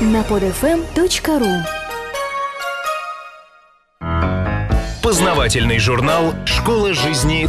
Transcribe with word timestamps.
на 0.00 0.22
podfm.ru 0.22 1.62
Познавательный 5.02 5.78
журнал 5.78 6.34
«Школа 6.46 6.94
жизни 6.94 7.48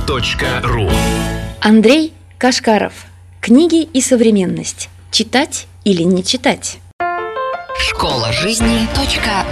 .ру» 0.64 0.90
Андрей 1.62 2.14
Кашкаров. 2.38 3.06
Книги 3.40 3.84
и 3.84 4.02
современность. 4.02 4.90
Читать 5.12 5.68
или 5.86 6.04
не 6.04 6.24
читать? 6.24 6.80
Школа 7.78 8.34
жизни 8.34 8.88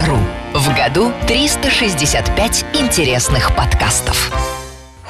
.ру 0.06 0.18
В 0.54 0.76
году 0.76 1.14
365 1.28 2.66
интересных 2.74 3.56
подкастов. 3.56 4.59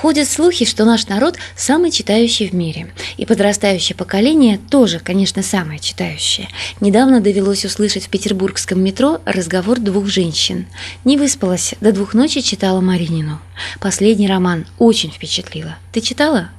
Ходят 0.01 0.29
слухи, 0.29 0.63
что 0.63 0.85
наш 0.85 1.07
народ 1.07 1.35
самый 1.57 1.91
читающий 1.91 2.47
в 2.47 2.53
мире. 2.53 2.87
И 3.17 3.25
подрастающее 3.25 3.97
поколение 3.97 4.57
тоже, 4.57 4.99
конечно, 4.99 5.43
самое 5.43 5.77
читающее. 5.77 6.47
Недавно 6.79 7.19
довелось 7.19 7.65
услышать 7.65 8.05
в 8.05 8.09
петербургском 8.09 8.81
метро 8.81 9.19
разговор 9.25 9.77
двух 9.77 10.07
женщин. 10.07 10.67
Не 11.03 11.17
выспалась, 11.17 11.73
до 11.81 11.91
двух 11.91 12.13
ночи 12.13 12.39
читала 12.39 12.79
Маринину. 12.79 13.41
Последний 13.81 14.29
роман 14.29 14.65
очень 14.77 15.11
впечатлила. 15.11 15.77
Ты 15.91 15.99
читала? 15.99 16.49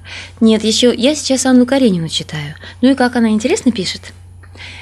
Нет, 0.42 0.62
еще 0.62 0.95
я 0.95 1.14
сейчас 1.14 1.47
Анну 1.47 1.64
Каренину 1.64 2.11
читаю. 2.11 2.56
Ну 2.83 2.91
и 2.91 2.95
как 2.95 3.16
она 3.16 3.30
интересно 3.30 3.72
пишет? 3.72 4.12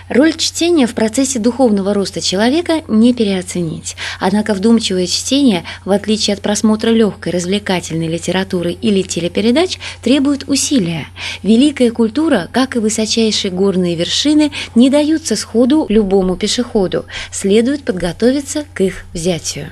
Роль 0.09 0.35
чтения 0.35 0.87
в 0.87 0.95
процессе 0.95 1.39
духовного 1.39 1.93
роста 1.93 2.21
человека 2.21 2.83
не 2.89 3.13
переоценить. 3.13 3.95
Однако 4.19 4.55
вдумчивое 4.55 5.07
чтение, 5.07 5.65
в 5.85 5.91
отличие 5.91 6.35
от 6.35 6.41
просмотра 6.41 6.91
легкой 6.91 7.33
развлекательной 7.33 8.09
литературы 8.09 8.73
или 8.73 9.03
телепередач, 9.03 9.79
требует 10.03 10.49
усилия. 10.49 11.09
Великая 11.43 11.91
культура, 11.91 12.49
как 12.53 12.77
и 12.77 12.79
высочайшие 12.79 13.51
горные 13.51 13.97
вершины, 13.97 14.51
не 14.75 14.89
даются 14.89 15.37
сходу 15.37 15.85
любому 15.91 16.37
пешеходу. 16.37 17.05
Следует 17.31 17.85
подготовиться 17.85 18.65
к 18.73 18.81
их 18.81 19.05
взятию. 19.13 19.71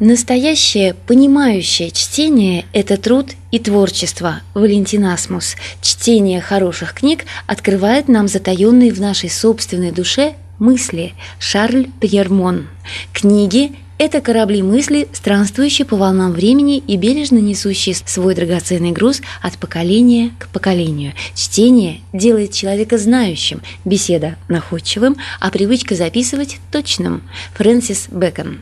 Настоящее 0.00 0.94
понимающее 0.94 1.90
чтение– 1.90 2.64
это 2.72 2.96
труд 2.96 3.30
и 3.50 3.58
творчество. 3.58 4.40
Валентинасмус. 4.54 5.56
Чтение 5.80 6.40
хороших 6.40 6.94
книг 6.94 7.24
открывает 7.46 8.08
нам 8.08 8.28
затаенные 8.28 8.92
в 8.92 9.00
нашей 9.00 9.30
собственной 9.30 9.75
душе 9.92 10.34
мысли. 10.58 11.14
Шарль 11.38 11.88
Пьермон. 12.00 12.66
Книги 13.12 13.72
это 13.98 14.20
корабли 14.20 14.60
мысли, 14.62 15.08
странствующие 15.14 15.86
по 15.86 15.96
волнам 15.96 16.32
времени 16.32 16.76
и 16.76 16.98
бережно 16.98 17.38
несущие 17.38 17.94
свой 17.94 18.34
драгоценный 18.34 18.92
груз 18.92 19.22
от 19.40 19.56
поколения 19.56 20.32
к 20.38 20.48
поколению. 20.48 21.14
Чтение 21.34 22.00
делает 22.12 22.52
человека 22.52 22.98
знающим, 22.98 23.62
беседа– 23.86 24.36
находчивым, 24.48 25.16
а 25.40 25.50
привычка 25.50 25.94
записывать– 25.94 26.58
точным. 26.72 27.22
Фрэнсис 27.54 28.08
Бэкон. 28.10 28.58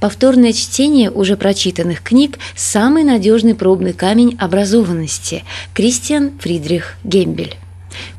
Повторное 0.00 0.52
чтение 0.52 1.10
уже 1.10 1.38
прочитанных 1.38 2.02
книг– 2.02 2.38
самый 2.54 3.04
надежный 3.04 3.54
пробный 3.54 3.94
камень 3.94 4.36
образованности. 4.38 5.44
Кристиан 5.72 6.38
Фридрих 6.38 6.96
Гембель. 7.04 7.56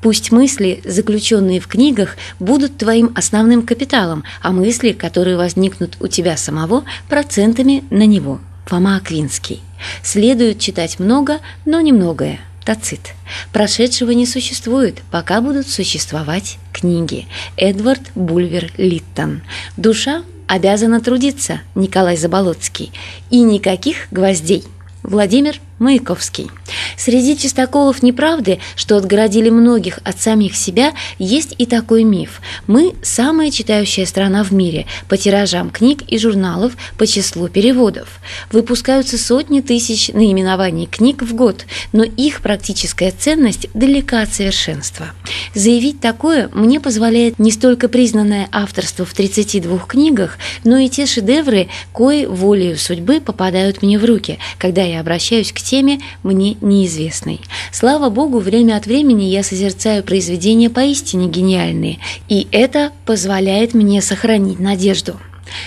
Пусть 0.02 0.32
мысли, 0.32 0.82
заключенные 0.86 1.60
в 1.60 1.68
книгах, 1.68 2.18
будут 2.40 2.78
твоим 2.78 3.12
основным 3.16 3.64
капиталом, 3.64 4.24
а 4.42 4.52
мысли, 4.52 4.92
которые 4.92 5.38
возникнут 5.38 5.98
у 6.00 6.08
тебя 6.08 6.38
самого, 6.38 6.84
процентами 7.10 7.84
на 7.90 8.06
него. 8.06 8.40
Фома 8.66 8.98
Аквинский. 8.98 9.62
Следует 10.04 10.60
читать 10.60 11.00
много, 11.00 11.40
но 11.66 11.82
немногое. 11.82 12.40
Тацит. 12.66 13.14
Прошедшего 13.54 14.10
не 14.10 14.26
существует, 14.26 15.04
пока 15.12 15.40
будут 15.40 15.68
существовать 15.68 16.58
книги. 16.74 17.28
Эдвард 17.58 18.02
Бульвер 18.16 18.72
Литтон. 18.78 19.44
Душа 19.78 20.24
обязана 20.48 21.00
трудиться, 21.00 21.62
Николай 21.76 22.18
Заболоцкий. 22.18 22.92
И 23.30 23.42
никаких 23.42 24.08
гвоздей. 24.10 24.64
Владимир 25.04 25.60
Маяковский. 25.78 26.50
Среди 26.98 27.38
чистоколов 27.38 28.02
неправды, 28.02 28.60
что 28.78 28.96
отгородили 28.96 29.50
многих 29.50 30.00
от 30.06 30.22
самих 30.22 30.56
себя, 30.56 30.94
есть 31.20 31.54
и 31.58 31.66
такой 31.66 32.04
миф. 32.04 32.42
Мы– 32.66 32.96
самая 33.04 33.52
читающая 33.52 34.06
страна 34.06 34.44
в 34.44 34.52
мире 34.52 34.86
по 35.10 35.18
тиражам 35.18 35.70
книг 35.70 36.02
и 36.08 36.18
журналов, 36.18 36.78
по 36.98 37.06
числу 37.06 37.50
переводов. 37.50 38.20
Выпускаются 38.52 39.18
сотни 39.18 39.60
тысяч 39.60 40.08
наименований 40.10 40.86
книг 40.86 41.22
в 41.22 41.36
год, 41.36 41.66
но 41.92 42.04
их 42.04 42.42
практическая 42.42 43.12
ценность 43.12 43.68
далека 43.74 44.22
от 44.22 44.34
совершенства. 44.34 45.08
Заявить 45.54 46.00
такое 46.00 46.50
мне 46.54 46.80
позволяет 46.80 47.38
не 47.38 47.52
столько 47.52 47.90
признанное 47.90 48.48
авторство 48.52 49.06
в 49.06 49.14
32 49.14 49.78
книгах, 49.80 50.38
но 50.64 50.78
и 50.78 50.88
те 50.88 51.06
шедевры, 51.06 51.68
кои 51.92 52.26
волею 52.26 52.78
судьбы 52.78 53.20
попадают 53.20 53.82
мне 53.82 54.00
в 54.00 54.06
руки, 54.06 54.40
когда 54.58 54.82
я 54.84 55.02
обращаюсь 55.02 55.52
к 55.52 55.65
теме 55.66 56.00
мне 56.24 56.56
неизвестной. 56.62 57.42
Слава 57.72 58.10
богу, 58.10 58.40
время 58.40 58.78
от 58.78 58.86
времени 58.86 59.24
я 59.24 59.44
созерцаю 59.44 60.04
произведения 60.04 60.70
поистине 60.70 61.28
гениальные, 61.28 62.00
и 62.30 62.48
это 62.52 62.92
позволяет 63.06 63.74
мне 63.74 64.02
сохранить 64.02 64.60
надежду. 64.60 65.20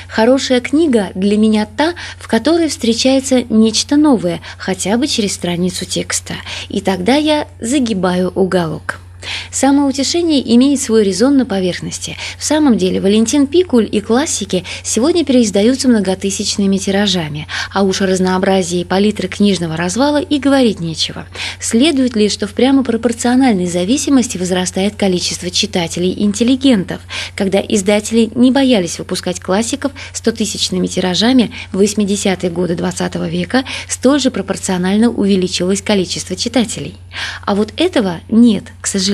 Хорошая 0.09 0.61
книга 0.61 1.11
для 1.15 1.37
меня 1.37 1.67
та, 1.67 1.95
в 2.19 2.29
которой 2.29 2.69
встречается 2.69 3.43
нечто 3.49 3.97
новое, 3.97 4.41
хотя 4.57 4.97
бы 4.97 5.07
через 5.07 5.35
страницу 5.35 5.85
текста, 5.85 6.35
и 6.69 6.81
тогда 6.81 7.17
я 7.17 7.47
загибаю 7.61 8.31
уголок. 8.35 9.01
Самоутешение 9.51 10.55
имеет 10.55 10.81
свой 10.81 11.05
резон 11.05 11.37
на 11.37 11.47
поверхности. 11.47 12.17
В 12.39 12.45
самом 12.45 12.79
деле 12.79 13.01
Валентин 13.01 13.47
Пикуль 13.47 13.89
и 13.91 14.01
классики 14.01 14.65
сегодня 14.85 15.25
переиздаются 15.25 15.89
многотысячными 15.89 16.77
тиражами, 16.77 17.47
а 17.73 17.83
уж 17.83 18.03
о 18.03 18.07
разнообразии 18.07 18.85
палитры 18.85 19.29
книжного 19.29 19.77
развала 19.77 20.21
и 20.21 20.39
говорить 20.39 20.81
нечего. 20.81 21.27
Следует 21.61 22.15
ли, 22.15 22.29
что 22.29 22.47
в 22.47 22.53
прямо 22.53 22.85
пропорциональной 22.85 23.67
зависимости 23.67 24.39
возрастает 24.39 24.97
количество 24.97 25.51
читателей-интеллигентов, 25.51 27.01
когда 27.35 27.59
издатели 27.61 28.31
не 28.35 28.51
боялись 28.53 28.99
выпускать 28.99 29.41
классиков 29.41 29.93
стотысячными 30.13 30.87
тиражами 30.87 31.51
в 31.73 31.81
80-е 31.81 32.51
годы 32.51 32.75
XX 32.75 33.11
-го 33.11 33.29
века, 33.29 33.65
столь 33.89 34.21
же 34.21 34.31
пропорционально 34.31 35.11
увеличилось 35.11 35.83
количество 35.83 36.37
читателей. 36.37 36.95
А 37.45 37.55
вот 37.55 37.73
этого 37.77 38.21
нет, 38.29 38.65
к 38.81 38.87
сожалению. 38.87 39.08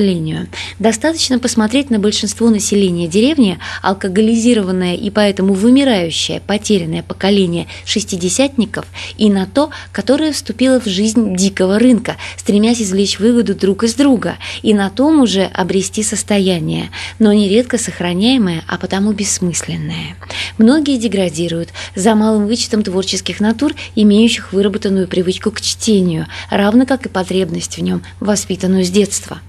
Достаточно 0.79 1.39
посмотреть 1.39 1.91
на 1.91 1.99
большинство 1.99 2.51
населения 2.51 3.09
деревни, 3.09 3.59
алкоголизированное 3.83 4.95
и 4.95 5.11
поэтому 5.11 5.55
вымирающее, 5.55 6.41
потерянное 6.41 7.03
поколение 7.03 7.67
шестидесятников, 7.85 8.87
и 9.17 9.31
на 9.31 9.47
то, 9.47 9.71
которое 9.93 10.33
вступило 10.33 10.81
в 10.81 10.87
жизнь 10.87 11.37
дикого 11.37 11.79
рынка, 11.79 12.17
стремясь 12.37 12.83
извлечь 12.83 13.19
выгоду 13.19 13.55
друг 13.55 13.85
из 13.85 13.95
друга, 13.95 14.37
и 14.63 14.75
на 14.75 14.91
том 14.91 15.21
уже 15.21 15.45
обрести 15.45 16.03
состояние, 16.03 16.91
но 17.19 17.33
нередко 17.33 17.79
сохраняемое, 17.79 18.65
а 18.69 18.79
потому 18.79 19.13
бессмысленное. 19.13 20.17
Многие 20.59 20.99
деградируют 20.99 21.71
за 21.95 22.15
малым 22.15 22.47
вычетом 22.47 22.83
творческих 22.83 23.41
натур, 23.41 23.75
имеющих 23.95 24.53
выработанную 24.53 25.09
привычку 25.09 25.51
к 25.51 25.61
чтению, 25.61 26.27
равно 26.51 26.87
как 26.87 27.07
и 27.07 27.09
потребность 27.09 27.77
в 27.77 27.83
нем, 27.83 28.03
воспитанную 28.21 28.85
с 28.85 28.91
детства. 28.91 29.41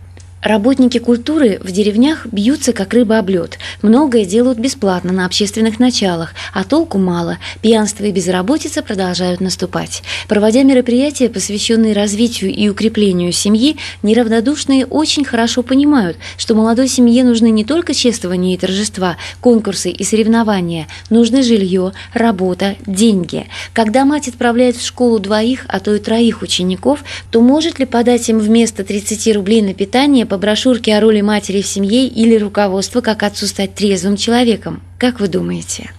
Работники 0.46 1.00
культуры 1.00 1.60
в 1.64 1.72
деревнях 1.72 2.28
бьются, 2.28 2.72
как 2.72 2.94
рыба 2.94 3.18
об 3.18 3.30
лед. 3.30 3.58
Многое 3.82 4.26
делают 4.26 4.60
бесплатно 4.60 5.12
на 5.12 5.26
общественных 5.26 5.80
началах, 5.80 6.36
а 6.54 6.64
толку 6.64 7.00
мало. 7.00 7.40
Пьянство 7.64 8.04
и 8.04 8.12
безработица 8.12 8.84
продолжают 8.84 9.42
наступать. 9.42 10.04
Проводя 10.28 10.62
мероприятия, 10.62 11.30
посвященные 11.30 11.94
развитию 11.94 12.52
и 12.52 12.70
укреплению 12.70 13.32
семьи, 13.32 13.78
неравнодушные 14.04 14.86
очень 14.86 15.26
хорошо 15.26 15.64
понимают, 15.64 16.18
что 16.38 16.54
молодой 16.54 16.90
семье 16.90 17.24
нужны 17.24 17.50
не 17.50 17.66
только 17.66 17.96
чествование 17.96 18.54
и 18.54 18.60
торжества, 18.60 19.18
конкурсы 19.42 19.90
и 19.90 20.04
соревнования, 20.04 20.88
нужны 21.10 21.42
жилье, 21.42 21.94
работа, 22.14 22.76
деньги. 22.86 23.48
Когда 23.74 24.06
мать 24.06 24.28
отправляет 24.28 24.76
в 24.76 24.86
школу 24.86 25.18
двоих, 25.18 25.66
а 25.70 25.80
то 25.80 25.96
и 25.96 25.98
троих 25.98 26.44
учеников, 26.44 27.04
то 27.32 27.42
может 27.42 27.80
ли 27.80 27.88
подать 27.88 28.30
им 28.30 28.38
вместо 28.38 28.84
30 28.84 29.34
рублей 29.36 29.64
на 29.64 29.74
питание 29.74 30.28
по 30.28 30.35
брошюрке 30.38 30.96
о 30.96 31.02
роли 31.02 31.22
матери 31.22 31.62
в 31.62 31.68
семье 31.68 32.08
или 32.08 32.38
руководство, 32.38 33.02
как 33.02 33.24
отцу 33.24 33.48
стать 33.48 33.76
трезвым 33.76 34.18
человеком. 34.18 34.82
Как 34.98 35.20
вы 35.20 35.28
думаете? 35.28 35.92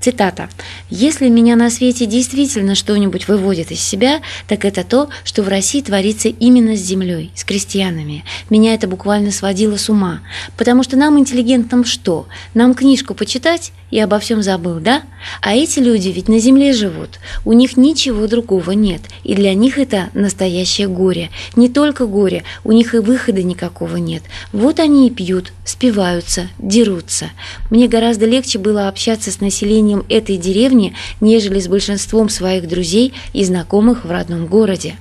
Цитата. 0.00 0.48
«Если 0.90 1.28
меня 1.28 1.56
на 1.56 1.70
свете 1.70 2.06
действительно 2.06 2.74
что-нибудь 2.74 3.28
выводит 3.28 3.70
из 3.70 3.80
себя, 3.80 4.20
так 4.48 4.64
это 4.64 4.84
то, 4.84 5.08
что 5.24 5.42
в 5.42 5.48
России 5.48 5.80
творится 5.80 6.28
именно 6.28 6.76
с 6.76 6.80
землей, 6.80 7.30
с 7.34 7.44
крестьянами. 7.44 8.24
Меня 8.50 8.74
это 8.74 8.88
буквально 8.88 9.30
сводило 9.30 9.76
с 9.76 9.88
ума. 9.88 10.20
Потому 10.56 10.82
что 10.82 10.96
нам, 10.96 11.18
интеллигентам, 11.18 11.84
что? 11.84 12.26
Нам 12.54 12.74
книжку 12.74 13.14
почитать 13.14 13.72
и 13.90 14.00
обо 14.00 14.18
всем 14.18 14.42
забыл, 14.42 14.80
да? 14.80 15.02
А 15.40 15.54
эти 15.54 15.78
люди 15.78 16.08
ведь 16.08 16.28
на 16.28 16.38
земле 16.38 16.72
живут. 16.72 17.18
У 17.44 17.52
них 17.52 17.76
ничего 17.76 18.26
другого 18.26 18.72
нет. 18.72 19.02
И 19.24 19.34
для 19.34 19.54
них 19.54 19.78
это 19.78 20.10
настоящее 20.14 20.88
горе. 20.88 21.30
Не 21.54 21.68
только 21.68 22.06
горе, 22.06 22.44
у 22.64 22.72
них 22.72 22.94
и 22.94 22.98
выхода 22.98 23.42
никакого 23.42 23.96
нет. 23.96 24.22
Вот 24.52 24.80
они 24.80 25.08
и 25.08 25.10
пьют, 25.10 25.52
спиваются, 25.64 26.48
дерутся. 26.58 27.30
Мне 27.70 27.88
гораздо 27.88 28.26
легче 28.26 28.58
было 28.58 28.88
общаться 28.88 29.30
с 29.30 29.40
населением 29.40 29.65
этой 30.08 30.36
деревни, 30.36 30.94
нежели 31.20 31.60
с 31.60 31.68
большинством 31.68 32.28
своих 32.28 32.68
друзей 32.68 33.12
и 33.32 33.44
знакомых 33.44 34.04
в 34.04 34.10
родном 34.10 34.46
городе. 34.46 34.96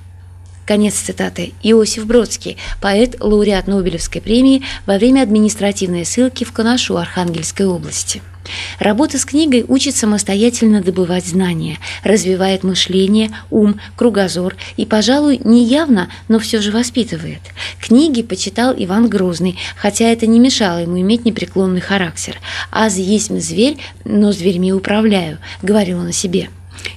Конец 0.66 0.96
цитаты. 0.96 1.54
Иосиф 1.62 2.06
Бродский, 2.06 2.58
поэт, 2.82 3.18
лауреат 3.20 3.68
Нобелевской 3.68 4.22
премии 4.22 4.64
во 4.88 4.98
время 4.98 5.22
административной 5.22 6.06
ссылки 6.06 6.44
в 6.44 6.52
Канашу 6.52 6.98
Архангельской 6.98 7.68
области. 7.68 8.24
Работа 8.80 9.18
с 9.18 9.26
книгой 9.26 9.66
учит 9.68 9.96
самостоятельно 9.96 10.82
добывать 10.82 11.26
знания, 11.26 11.80
развивает 12.04 12.64
мышление, 12.64 13.32
ум, 13.50 13.80
кругозор 13.96 14.56
и, 14.78 14.86
пожалуй, 14.86 15.40
неявно, 15.44 16.10
но 16.28 16.40
все 16.40 16.62
же 16.62 16.72
воспитывает. 16.72 17.42
Книги 17.80 18.22
почитал 18.22 18.74
Иван 18.78 19.08
Грозный, 19.08 19.58
хотя 19.76 20.06
это 20.06 20.28
не 20.28 20.40
мешало 20.40 20.80
ему 20.80 21.00
иметь 21.00 21.26
непреклонный 21.26 21.82
характер. 21.82 22.40
«Аз 22.72 22.98
есть 22.98 23.32
зверь, 23.40 23.78
но 24.04 24.32
зверьми 24.32 24.74
управляю»,— 24.74 25.40
говорил 25.62 26.00
он 26.00 26.08
о 26.08 26.12
себе. 26.12 26.50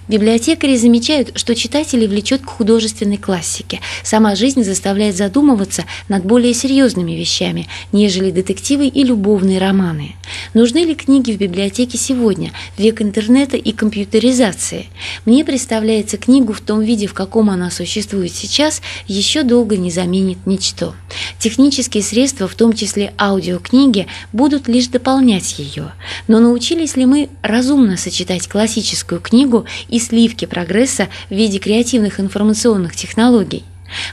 Библиотекари 0.09 0.77
замечают, 0.77 1.39
что 1.39 1.55
читателей 1.55 2.07
влечет 2.07 2.43
к 2.43 2.49
художественной 2.49 3.17
классике. 3.17 3.81
Сама 4.03 4.35
жизнь 4.35 4.65
заставляет 4.65 5.17
задумываться 5.17 5.85
над 6.09 6.25
более 6.25 6.55
серьезными 6.55 7.13
вещами, 7.13 7.67
нежели 7.93 8.31
детективы 8.31 8.87
и 8.87 9.05
любовные 9.05 9.59
романы. 9.59 10.15
Нужны 10.55 10.79
ли 10.79 10.95
книги 10.95 11.33
в 11.33 11.39
библиотеке 11.39 11.99
сегодня, 11.99 12.53
век 12.79 13.03
интернета 13.03 13.57
и 13.57 13.73
компьютеризации? 13.73 14.87
Мне 15.27 15.45
представляется, 15.45 16.17
книгу 16.17 16.53
в 16.53 16.61
том 16.61 16.81
виде, 16.81 17.07
в 17.07 17.15
каком 17.15 17.51
она 17.51 17.71
существует 17.71 18.33
сейчас, 18.33 18.81
еще 19.07 19.43
долго 19.43 19.77
не 19.77 19.91
заменит 19.91 20.39
ничто. 20.47 20.95
Технические 21.39 22.03
средства, 22.03 22.49
в 22.49 22.55
том 22.55 22.73
числе 22.73 23.13
аудиокниги, 23.19 24.07
будут 24.33 24.69
лишь 24.69 24.89
дополнять 24.89 25.59
ее. 25.59 25.93
Но 26.29 26.41
научились 26.41 26.97
ли 26.97 27.05
мы 27.05 27.29
разумно 27.43 27.97
сочетать 27.97 28.49
классическую 28.49 29.21
книгу 29.21 29.67
и 29.89 29.99
сливки 29.99 30.47
прогресса 30.47 31.09
в 31.29 31.35
виде 31.35 31.59
креативных 31.59 32.21
информационных 32.21 32.97
технологий? 32.97 33.65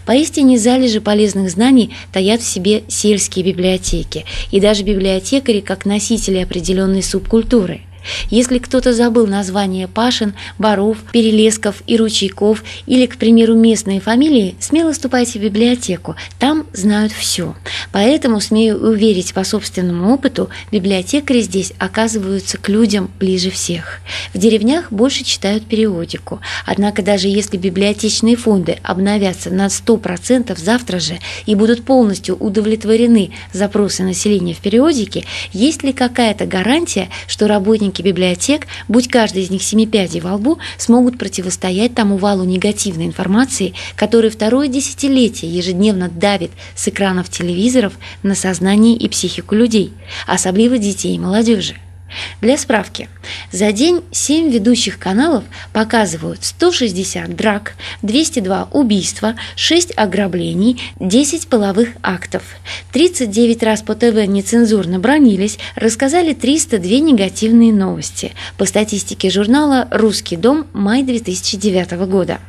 Поистине 0.06 0.58
залежи 0.58 1.02
полезных 1.02 1.50
знаний 1.50 1.96
таят 2.12 2.42
в 2.42 2.48
себе 2.48 2.84
сельские 2.88 3.46
библиотеки 3.46 4.26
и 4.52 4.60
даже 4.60 4.84
библиотекари 4.84 5.60
как 5.60 5.86
носители 5.86 6.38
определенной 6.38 7.04
субкультуры– 7.04 7.82
если 8.30 8.60
кто-то 8.60 8.94
забыл 8.94 9.28
название 9.28 9.88
Пашин, 9.88 10.34
Баров, 10.58 10.98
Перелесков 11.12 11.84
и 11.88 11.98
Ручейков 11.98 12.64
или, 12.86 13.06
к 13.06 13.18
примеру, 13.18 13.56
местные 13.56 14.00
фамилии, 14.00 14.56
смело 14.60 14.94
ступайте 14.94 15.40
в 15.40 15.44
библиотеку, 15.44 16.16
там 16.40 16.66
знают 16.74 17.12
все. 17.12 17.56
Поэтому, 17.92 18.42
смею 18.42 18.78
уверить 18.78 19.34
по 19.34 19.44
собственному 19.44 20.14
опыту, 20.14 20.50
библиотекари 20.72 21.42
здесь 21.42 21.74
оказываются 21.78 22.58
к 22.58 22.70
людям 22.70 23.10
ближе 23.20 23.50
всех. 23.50 24.00
В 24.34 24.38
деревнях 24.38 24.92
больше 24.92 25.24
читают 25.24 25.66
периодику, 25.66 26.42
однако 26.66 27.02
даже 27.02 27.28
если 27.28 27.58
библиотечные 27.58 28.36
фонды 28.36 28.78
обновятся 28.84 29.50
на 29.50 29.68
100% 29.68 30.58
завтра 30.58 31.00
же 31.00 31.20
и 31.46 31.56
будут 31.56 31.86
полностью 31.86 32.36
удовлетворены 32.36 33.32
запросы 33.54 34.04
населения 34.04 34.54
в 34.54 34.60
периодике, 34.60 35.26
есть 35.54 35.84
ли 35.84 35.94
какая-то 35.94 36.46
гарантия, 36.46 37.10
что 37.28 37.48
работники 37.48 37.95
сотрудники 37.96 38.02
библиотек, 38.02 38.68
будь 38.88 39.08
каждый 39.08 39.44
из 39.44 39.50
них 39.50 39.64
семи 39.64 39.88
пядей 39.88 40.20
во 40.20 40.36
лбу, 40.36 40.60
смогут 40.78 41.18
противостоять 41.18 41.94
тому 41.94 42.18
валу 42.18 42.44
негативной 42.44 43.06
информации, 43.06 43.74
который 43.96 44.30
второе 44.30 44.68
десятилетие 44.68 45.52
ежедневно 45.52 46.10
давит 46.10 46.52
с 46.76 46.88
экранов 46.88 47.30
телевизоров 47.30 47.94
на 48.24 48.36
сознание 48.36 48.96
и 48.96 49.08
психику 49.08 49.56
людей, 49.56 49.94
особливо 50.28 50.78
детей 50.78 51.16
и 51.16 51.20
молодежи. 51.20 51.76
Для 52.42 52.58
справки, 52.58 53.10
за 53.52 53.72
день 53.72 54.02
7 54.12 54.52
ведущих 54.52 55.00
каналов 55.00 55.44
показывают 55.74 56.44
160 56.44 57.36
драк, 57.36 57.76
202 58.02 58.70
убийства, 58.72 59.36
6 59.56 59.94
ограблений, 59.96 60.82
10 61.00 61.48
половых 61.48 61.90
актов. 62.04 62.44
39 62.92 63.64
раз 63.64 63.82
по 63.82 63.96
ТВ 63.96 64.26
нецензурно 64.28 65.00
бронились, 65.00 65.58
рассказали 65.76 66.34
302 66.34 67.00
негативные 67.00 67.74
новости. 67.74 68.34
По 68.58 68.66
статистике 68.66 69.30
журнала 69.30 69.88
«Русский 69.92 70.36
дом» 70.36 70.68
май 70.74 71.04
2009 71.04 71.92
года. 72.08 72.40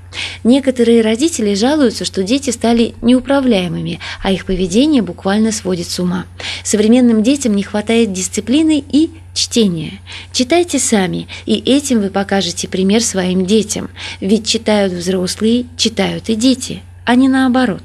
Некоторые 0.44 1.02
родители 1.02 1.54
жалуются, 1.54 2.04
что 2.04 2.22
дети 2.22 2.50
стали 2.50 2.94
неуправляемыми, 3.02 4.00
а 4.22 4.32
их 4.32 4.46
поведение 4.46 5.02
буквально 5.02 5.52
сводит 5.52 5.90
с 5.90 5.98
ума. 5.98 6.26
Современным 6.64 7.22
детям 7.22 7.54
не 7.54 7.62
хватает 7.62 8.12
дисциплины 8.12 8.82
и 8.88 9.10
чтения. 9.36 10.00
Читайте 10.32 10.78
сами, 10.78 11.28
и 11.44 11.54
этим 11.54 12.00
вы 12.00 12.10
покажете 12.10 12.68
пример 12.68 13.02
своим 13.02 13.46
детям. 13.46 13.90
Ведь 14.20 14.46
читают 14.46 14.92
взрослые, 14.92 15.66
читают 15.76 16.28
и 16.28 16.34
дети, 16.34 16.82
а 17.04 17.14
не 17.14 17.28
наоборот. 17.28 17.82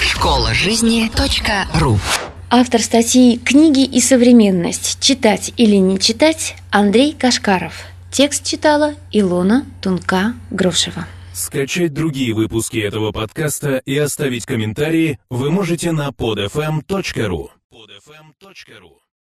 Школа 0.00 0.54
жизни 0.54 1.10
.ру 1.78 1.98
Автор 2.48 2.80
статьи 2.80 3.38
«Книги 3.38 3.84
и 3.84 4.00
современность. 4.00 4.98
Читать 5.00 5.52
или 5.56 5.76
не 5.76 5.98
читать» 5.98 6.54
Андрей 6.70 7.12
Кашкаров. 7.12 7.86
Текст 8.12 8.44
читала 8.44 8.94
Илона 9.10 9.66
Тунка-Грошева. 9.82 11.06
Скачать 11.34 11.92
другие 11.92 12.32
выпуски 12.34 12.78
этого 12.78 13.12
подкаста 13.12 13.82
и 13.84 13.98
оставить 13.98 14.46
комментарии 14.46 15.18
вы 15.28 15.50
можете 15.50 15.92
на 15.92 16.08
podfm.ru. 16.08 17.50
podfm.ru 17.70 19.05